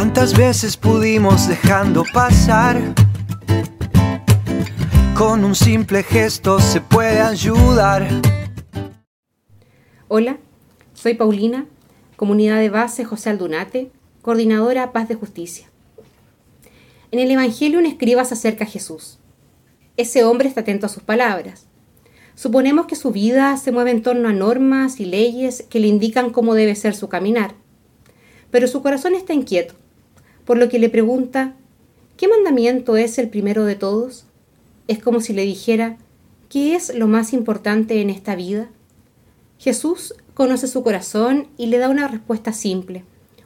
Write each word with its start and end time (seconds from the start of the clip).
¿Cuántas 0.00 0.34
veces 0.34 0.78
pudimos 0.78 1.46
dejando 1.46 2.04
pasar? 2.14 2.94
Con 5.14 5.44
un 5.44 5.54
simple 5.54 6.02
gesto 6.02 6.58
se 6.58 6.80
puede 6.80 7.20
ayudar. 7.20 8.08
Hola, 10.08 10.38
soy 10.94 11.12
Paulina, 11.12 11.66
comunidad 12.16 12.60
de 12.60 12.70
base 12.70 13.04
José 13.04 13.28
Aldunate, 13.28 13.90
coordinadora 14.22 14.90
Paz 14.92 15.06
de 15.06 15.16
Justicia. 15.16 15.68
En 17.10 17.18
el 17.18 17.30
Evangelio 17.30 17.78
un 17.78 17.84
escriba 17.84 18.24
se 18.24 18.32
acerca 18.32 18.64
a 18.64 18.68
Jesús. 18.68 19.18
Ese 19.98 20.24
hombre 20.24 20.48
está 20.48 20.62
atento 20.62 20.86
a 20.86 20.88
sus 20.88 21.02
palabras. 21.02 21.66
Suponemos 22.34 22.86
que 22.86 22.96
su 22.96 23.10
vida 23.10 23.54
se 23.58 23.70
mueve 23.70 23.90
en 23.90 24.02
torno 24.02 24.30
a 24.30 24.32
normas 24.32 24.98
y 24.98 25.04
leyes 25.04 25.66
que 25.68 25.78
le 25.78 25.88
indican 25.88 26.30
cómo 26.30 26.54
debe 26.54 26.74
ser 26.74 26.94
su 26.94 27.10
caminar. 27.10 27.54
Pero 28.50 28.66
su 28.66 28.80
corazón 28.80 29.14
está 29.14 29.34
inquieto, 29.34 29.74
por 30.50 30.58
lo 30.58 30.68
que 30.68 30.80
le 30.80 30.88
pregunta, 30.88 31.54
¿qué 32.16 32.26
mandamiento 32.26 32.96
es 32.96 33.18
el 33.18 33.28
primero 33.28 33.66
de 33.66 33.76
todos? 33.76 34.24
Es 34.88 34.98
como 34.98 35.20
si 35.20 35.32
le 35.32 35.42
dijera, 35.42 35.96
¿qué 36.48 36.74
es 36.74 36.92
lo 36.92 37.06
más 37.06 37.32
importante 37.32 38.00
en 38.00 38.10
esta 38.10 38.34
vida? 38.34 38.68
Jesús 39.60 40.12
conoce 40.34 40.66
su 40.66 40.82
corazón 40.82 41.46
y 41.56 41.66
le 41.66 41.78
da 41.78 41.88
una 41.88 42.08
respuesta 42.08 42.52
simple, 42.52 43.04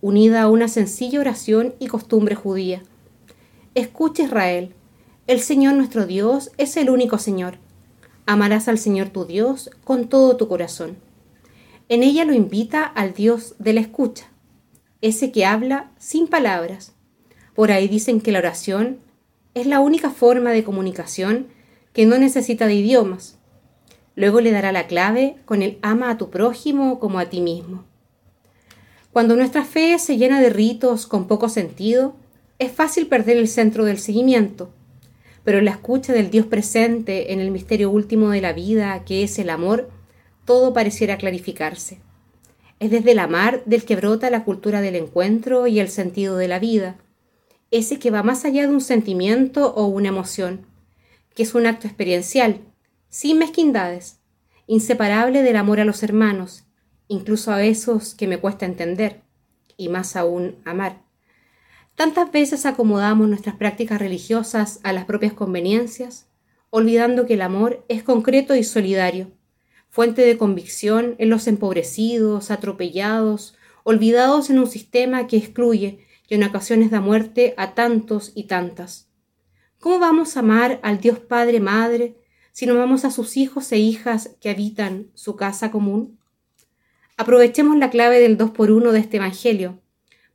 unida 0.00 0.40
a 0.40 0.48
una 0.48 0.68
sencilla 0.68 1.20
oración 1.20 1.74
y 1.80 1.88
costumbre 1.88 2.34
judía. 2.34 2.82
Escucha 3.74 4.22
Israel, 4.22 4.72
el 5.26 5.40
Señor 5.40 5.74
nuestro 5.74 6.06
Dios 6.06 6.50
es 6.56 6.78
el 6.78 6.88
único 6.88 7.18
Señor. 7.18 7.58
Amarás 8.24 8.68
al 8.68 8.78
Señor 8.78 9.10
tu 9.10 9.26
Dios 9.26 9.68
con 9.84 10.08
todo 10.08 10.38
tu 10.38 10.48
corazón. 10.48 10.96
En 11.90 12.02
ella 12.02 12.24
lo 12.24 12.32
invita 12.32 12.84
al 12.84 13.12
Dios 13.12 13.54
de 13.58 13.74
la 13.74 13.80
escucha, 13.80 14.30
ese 15.00 15.32
que 15.32 15.44
habla 15.44 15.90
sin 15.98 16.26
palabras. 16.26 16.94
Por 17.54 17.72
ahí 17.72 17.88
dicen 17.88 18.20
que 18.20 18.32
la 18.32 18.38
oración 18.38 18.98
es 19.54 19.66
la 19.66 19.80
única 19.80 20.10
forma 20.10 20.50
de 20.50 20.64
comunicación 20.64 21.46
que 21.92 22.06
no 22.06 22.18
necesita 22.18 22.66
de 22.66 22.74
idiomas. 22.74 23.38
Luego 24.14 24.40
le 24.40 24.50
dará 24.50 24.72
la 24.72 24.86
clave 24.86 25.36
con 25.44 25.62
el 25.62 25.78
ama 25.82 26.10
a 26.10 26.18
tu 26.18 26.30
prójimo 26.30 26.98
como 26.98 27.18
a 27.18 27.26
ti 27.26 27.40
mismo. 27.40 27.84
Cuando 29.12 29.36
nuestra 29.36 29.64
fe 29.64 29.98
se 29.98 30.18
llena 30.18 30.40
de 30.40 30.50
ritos 30.50 31.06
con 31.06 31.26
poco 31.26 31.48
sentido, 31.48 32.16
es 32.58 32.72
fácil 32.72 33.06
perder 33.06 33.36
el 33.36 33.48
centro 33.48 33.84
del 33.84 33.98
seguimiento 33.98 34.70
pero 35.46 35.60
en 35.60 35.66
la 35.66 35.70
escucha 35.70 36.12
del 36.12 36.28
Dios 36.28 36.44
presente 36.46 37.32
en 37.32 37.38
el 37.38 37.52
misterio 37.52 37.88
último 37.88 38.30
de 38.30 38.40
la 38.40 38.52
vida, 38.52 39.04
que 39.04 39.22
es 39.22 39.38
el 39.38 39.48
amor, 39.48 39.88
todo 40.44 40.72
pareciera 40.72 41.18
clarificarse. 41.18 42.00
Es 42.78 42.90
desde 42.90 43.12
el 43.12 43.18
amar 43.18 43.64
del 43.64 43.84
que 43.84 43.96
brota 43.96 44.30
la 44.30 44.44
cultura 44.44 44.80
del 44.80 44.96
encuentro 44.96 45.66
y 45.66 45.80
el 45.80 45.88
sentido 45.88 46.36
de 46.36 46.48
la 46.48 46.58
vida, 46.58 46.96
ese 47.70 47.98
que 47.98 48.10
va 48.10 48.22
más 48.22 48.44
allá 48.44 48.62
de 48.66 48.72
un 48.72 48.80
sentimiento 48.80 49.74
o 49.74 49.86
una 49.86 50.08
emoción, 50.08 50.66
que 51.34 51.42
es 51.42 51.54
un 51.54 51.66
acto 51.66 51.86
experiencial, 51.86 52.60
sin 53.08 53.38
mezquindades, 53.38 54.18
inseparable 54.66 55.42
del 55.42 55.56
amor 55.56 55.80
a 55.80 55.84
los 55.84 56.02
hermanos, 56.02 56.64
incluso 57.08 57.52
a 57.52 57.62
esos 57.64 58.14
que 58.14 58.26
me 58.26 58.38
cuesta 58.38 58.66
entender, 58.66 59.22
y 59.76 59.88
más 59.88 60.16
aún 60.16 60.56
amar. 60.64 61.02
Tantas 61.94 62.30
veces 62.30 62.66
acomodamos 62.66 63.28
nuestras 63.28 63.56
prácticas 63.56 63.98
religiosas 63.98 64.80
a 64.82 64.92
las 64.92 65.06
propias 65.06 65.32
conveniencias, 65.32 66.26
olvidando 66.70 67.26
que 67.26 67.34
el 67.34 67.42
amor 67.42 67.84
es 67.88 68.02
concreto 68.02 68.54
y 68.54 68.64
solidario, 68.64 69.30
fuente 69.96 70.26
de 70.26 70.36
convicción 70.36 71.14
en 71.16 71.30
los 71.30 71.46
empobrecidos, 71.46 72.50
atropellados, 72.50 73.56
olvidados 73.82 74.50
en 74.50 74.58
un 74.58 74.66
sistema 74.66 75.26
que 75.26 75.38
excluye 75.38 76.00
y 76.28 76.34
en 76.34 76.44
ocasiones 76.44 76.90
da 76.90 77.00
muerte 77.00 77.54
a 77.56 77.72
tantos 77.72 78.30
y 78.34 78.44
tantas. 78.44 79.08
¿Cómo 79.78 79.98
vamos 79.98 80.36
a 80.36 80.40
amar 80.40 80.80
al 80.82 81.00
Dios 81.00 81.18
Padre 81.18 81.60
Madre 81.60 82.14
si 82.52 82.66
no 82.66 82.74
amamos 82.74 83.06
a 83.06 83.10
sus 83.10 83.38
hijos 83.38 83.72
e 83.72 83.78
hijas 83.78 84.36
que 84.38 84.50
habitan 84.50 85.06
su 85.14 85.34
casa 85.34 85.70
común? 85.70 86.18
Aprovechemos 87.16 87.78
la 87.78 87.88
clave 87.88 88.20
del 88.20 88.36
dos 88.36 88.50
por 88.50 88.70
uno 88.70 88.92
de 88.92 88.98
este 88.98 89.16
Evangelio 89.16 89.80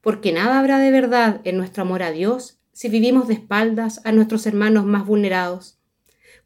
porque 0.01 0.31
nada 0.31 0.57
habrá 0.57 0.79
de 0.79 0.89
verdad 0.89 1.39
en 1.43 1.57
nuestro 1.57 1.83
amor 1.83 2.01
a 2.01 2.09
Dios 2.09 2.57
si 2.71 2.89
vivimos 2.89 3.27
de 3.27 3.35
espaldas 3.35 4.01
a 4.05 4.11
nuestros 4.11 4.47
hermanos 4.47 4.87
más 4.87 5.05
vulnerados. 5.05 5.77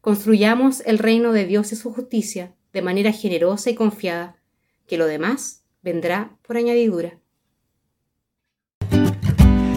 Construyamos 0.02 0.82
el 0.84 0.98
reino 0.98 1.32
de 1.32 1.46
Dios 1.46 1.72
y 1.72 1.76
su 1.76 1.94
justicia 1.94 2.52
de 2.76 2.82
manera 2.82 3.10
generosa 3.10 3.70
y 3.70 3.74
confiada, 3.74 4.36
que 4.86 4.98
lo 4.98 5.06
demás 5.06 5.62
vendrá 5.80 6.36
por 6.46 6.58
añadidura. 6.58 7.18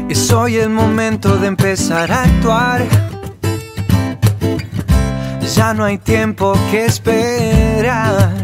Es 0.10 0.30
hoy 0.34 0.58
el 0.58 0.70
momento 0.70 1.38
de 1.38 1.48
empezar 1.48 2.12
a 2.12 2.24
actuar. 2.24 2.86
Ya 5.56 5.74
no 5.74 5.86
hay 5.86 5.98
tiempo 5.98 6.54
que 6.72 6.88
esperar. 6.88 8.39